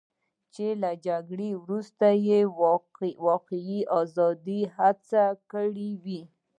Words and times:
چې 0.53 0.65
له 0.81 0.91
جګړې 1.05 1.51
وروسته 1.63 2.07
یې 2.27 2.39
د 2.47 2.51
واقعي 3.27 3.79
ازادۍ 3.99 4.61
هڅې 4.75 5.25
کړې 5.51 5.89
وې. 6.03 6.21